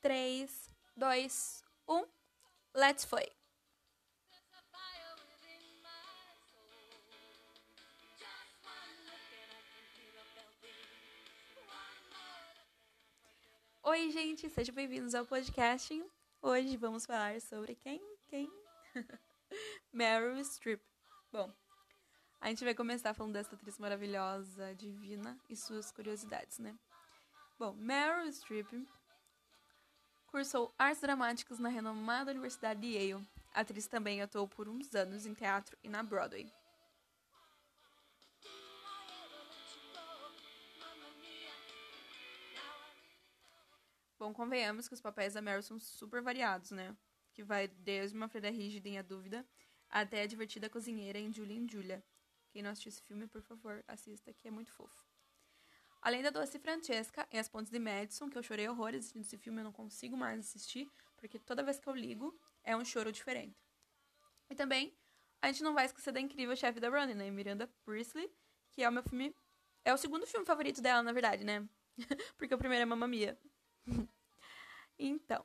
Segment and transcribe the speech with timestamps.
[0.00, 0.48] 3,
[0.96, 2.04] 2, 1.
[2.72, 3.26] Let's foi!
[13.82, 16.04] Oi, gente, sejam bem-vindos ao podcast.
[16.40, 18.00] Hoje vamos falar sobre quem?
[18.28, 18.48] Quem?
[19.92, 20.80] Meryl Streep.
[21.32, 21.52] Bom,
[22.40, 26.78] a gente vai começar falando dessa atriz maravilhosa, divina e suas curiosidades, né?
[27.58, 28.86] Bom, Meryl Streep
[30.28, 33.26] cursou artes dramáticas na renomada Universidade de Yale.
[33.54, 36.50] A atriz também atuou por uns anos em teatro e na Broadway.
[44.18, 46.96] Bom, convenhamos que os papéis da Meryl são super variados, né?
[47.32, 49.46] Que vai desde uma freira rígida em A Dúvida
[49.88, 52.04] até a divertida cozinheira em Julia e Julia.
[52.50, 55.07] Quem não assistiu esse filme, por favor, assista, que é muito fofo.
[56.00, 59.36] Além da Doce Francesca em As Pontes de Madison, que eu chorei horrores assistindo esse
[59.36, 63.10] filme, eu não consigo mais assistir, porque toda vez que eu ligo é um choro
[63.10, 63.56] diferente.
[64.48, 64.94] E também,
[65.42, 67.30] a gente não vai esquecer da incrível chefe da Running, né?
[67.30, 68.30] Miranda Priestley,
[68.70, 69.34] que é o meu filme.
[69.84, 71.66] É o segundo filme favorito dela, na verdade, né?
[72.36, 73.38] porque o primeiro é Mamma Mia.
[74.98, 75.44] então,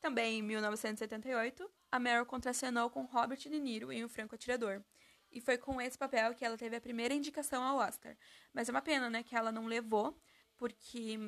[0.00, 4.82] também em 1978, a Meryl contracenou com Robert De Niro em O Franco Atirador.
[5.32, 8.16] E foi com esse papel que ela teve a primeira indicação ao Oscar.
[8.52, 10.20] Mas é uma pena, né, que ela não levou,
[10.58, 11.18] porque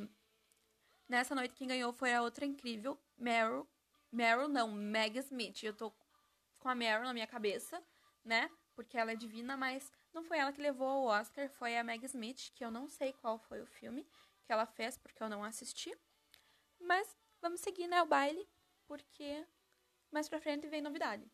[1.09, 3.67] nessa noite quem ganhou foi a outra incrível, Meryl.
[4.13, 5.63] Meryl não, Meg Smith.
[5.63, 5.91] Eu tô
[6.59, 7.83] com a Meryl na minha cabeça,
[8.23, 8.51] né?
[8.75, 12.05] Porque ela é divina, mas não foi ela que levou ao Oscar, foi a Meg
[12.05, 14.07] Smith, que eu não sei qual foi o filme
[14.45, 15.97] que ela fez, porque eu não assisti.
[16.79, 18.47] Mas vamos seguir, né, o baile,
[18.87, 19.47] porque
[20.11, 21.31] mais pra frente vem novidade.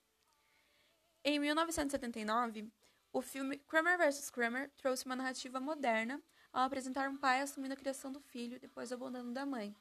[1.22, 2.72] Em 1979,
[3.12, 4.30] o filme Kramer vs.
[4.30, 8.88] Kramer trouxe uma narrativa moderna ao apresentar um pai assumindo a criação do filho depois
[8.88, 9.76] do abandono da mãe.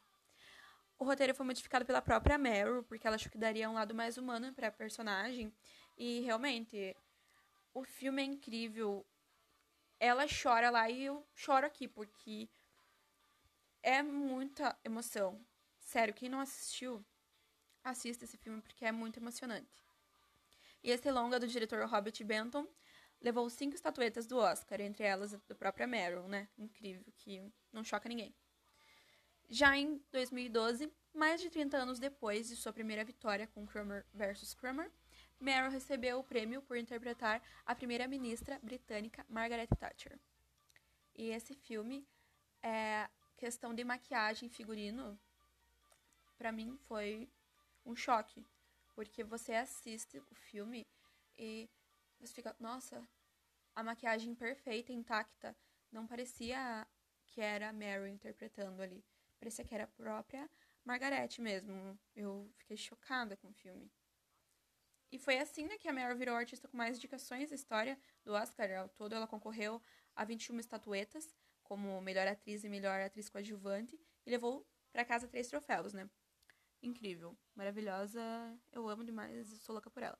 [0.98, 4.18] O roteiro foi modificado pela própria Meryl, porque ela achou que daria um lado mais
[4.18, 5.54] humano para a personagem.
[5.98, 6.94] E realmente,
[7.74, 9.06] o filme é incrível.
[9.98, 12.50] Ela chora lá e eu choro aqui, porque
[13.82, 15.40] é muita emoção.
[15.80, 17.02] Sério, quem não assistiu,
[17.82, 19.89] assista esse filme porque é muito emocionante.
[20.84, 22.68] E esse longa do diretor Robert Benton
[23.22, 26.48] levou cinco estatuetas do Oscar, entre elas a da própria Meryl, né?
[26.58, 28.34] Incrível, que não choca ninguém.
[29.50, 34.54] Já em 2012, mais de 30 anos depois de sua primeira vitória com Kramer vs.
[34.54, 34.92] Kramer,
[35.40, 40.20] Meryl recebeu o prêmio por interpretar a primeira-ministra britânica Margaret Thatcher.
[41.16, 42.08] E esse filme
[42.62, 45.20] é questão de maquiagem figurino,
[46.38, 47.30] para mim foi
[47.86, 48.46] um choque,
[49.00, 50.86] porque você assiste o filme
[51.38, 51.70] e
[52.20, 53.02] você fica, nossa,
[53.74, 55.56] a maquiagem perfeita, intacta,
[55.90, 56.86] não parecia
[57.26, 59.02] que era a Meryl interpretando ali,
[59.40, 60.50] parecia que era a própria
[60.84, 61.98] Margaret mesmo.
[62.14, 63.90] Eu fiquei chocada com o filme.
[65.14, 67.98] E foi assim né, que a Meryl virou a artista com mais indicações da história
[68.26, 68.70] do Oscar.
[68.80, 69.82] Ao todo, ela concorreu
[70.14, 71.34] a 21 estatuetas,
[71.64, 76.10] como melhor atriz e melhor atriz coadjuvante, e levou para casa três troféus, né?
[76.82, 78.22] Incrível, maravilhosa,
[78.72, 80.18] eu amo demais, sou louca por ela.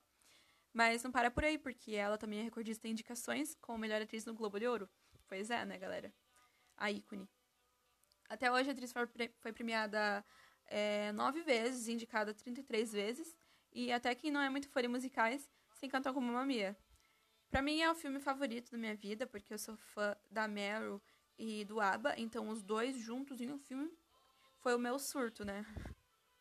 [0.72, 4.24] Mas não para por aí, porque ela também é recordista em indicações como melhor atriz
[4.24, 4.88] no Globo de Ouro.
[5.26, 6.12] Pois é, né, galera?
[6.76, 7.28] A ícone.
[8.28, 8.92] Até hoje a atriz
[9.40, 10.24] foi premiada
[10.66, 13.36] é, nove vezes, indicada 33 vezes,
[13.72, 16.76] e até quem não é muito fã de musicais se encantou com Mamma Mia.
[17.50, 21.02] Pra mim é o filme favorito da minha vida, porque eu sou fã da Meryl
[21.36, 23.90] e do ABBA, então os dois juntos em um filme
[24.58, 25.66] foi o meu surto, né?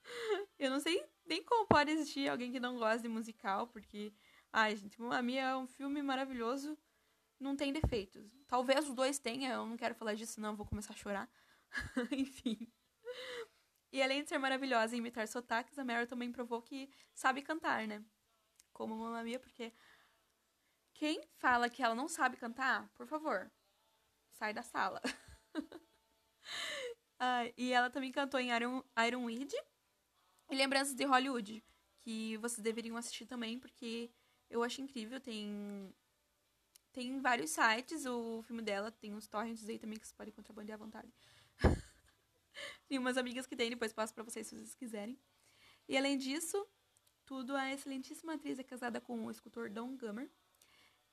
[0.57, 4.13] Eu não sei nem como pode existir alguém que não gosta de musical, porque,
[4.51, 6.77] ai, gente, a minha é um filme maravilhoso,
[7.39, 8.29] não tem defeitos.
[8.47, 11.29] Talvez os dois tenham, eu não quero falar disso, não, vou começar a chorar.
[12.11, 12.71] Enfim.
[13.91, 17.87] E além de ser maravilhosa em imitar sotaques, a Meryl também provou que sabe cantar,
[17.87, 18.03] né?
[18.73, 19.73] Como Mamma Mia, porque
[20.93, 23.51] quem fala que ela não sabe cantar, por favor,
[24.31, 25.01] sai da sala.
[27.19, 29.53] ah, e ela também cantou em Iron, Iron Weed
[30.49, 31.63] e Lembranças de Hollywood,
[31.99, 34.11] que vocês deveriam assistir também, porque
[34.49, 35.19] eu acho incrível.
[35.19, 35.93] Tem
[36.91, 40.79] tem vários sites, o filme dela tem uns torrents aí também que vocês podem contrabandear
[40.79, 41.13] à vontade.
[42.87, 45.17] tem umas amigas que tem, depois passo para vocês se vocês quiserem.
[45.87, 46.67] E além disso,
[47.25, 50.29] tudo a excelentíssima atriz é casada com o escultor Don Gummer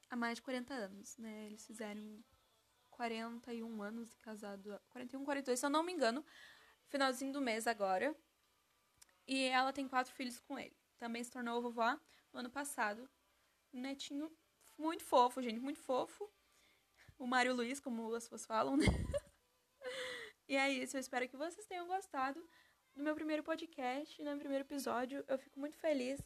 [0.08, 1.46] há mais de 40 anos, né?
[1.46, 2.24] Eles fizeram
[2.90, 4.80] 41 anos de casado.
[4.88, 6.24] 41, 42, se eu não me engano.
[6.88, 8.16] Finalzinho do mês agora.
[9.26, 10.76] E ela tem quatro filhos com ele.
[10.98, 11.98] Também se tornou vovó
[12.32, 13.08] no ano passado.
[13.72, 14.30] Um netinho
[14.78, 16.30] muito fofo, gente, muito fofo.
[17.18, 18.86] O Mário Luiz, como as pessoas falam, né?
[20.48, 22.42] e é isso, eu espero que vocês tenham gostado.
[22.94, 25.24] no meu primeiro podcast, no meu primeiro episódio.
[25.26, 26.20] Eu fico muito feliz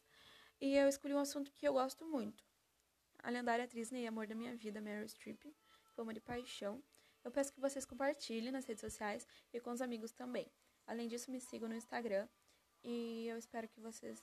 [0.60, 2.44] e eu escolhi um assunto que eu gosto muito.
[3.22, 5.44] A lendária atriz e amor da minha vida, Meryl Streep,
[5.96, 6.82] uma de paixão.
[7.22, 10.50] Eu peço que vocês compartilhem nas redes sociais e com os amigos também.
[10.86, 12.26] Além disso, me sigam no Instagram
[12.82, 14.22] e eu espero que vocês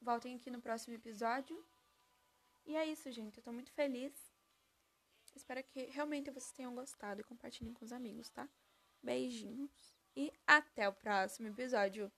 [0.00, 1.64] voltem aqui no próximo episódio.
[2.64, 3.38] E é isso, gente.
[3.38, 4.32] Eu tô muito feliz.
[5.34, 8.48] Espero que realmente vocês tenham gostado e compartilhem com os amigos, tá?
[9.02, 12.12] Beijinhos e até o próximo episódio.